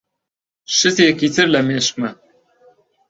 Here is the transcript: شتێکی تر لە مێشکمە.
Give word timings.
شتێکی 0.77 1.29
تر 1.35 1.47
لە 1.53 1.61
مێشکمە. 1.67 2.09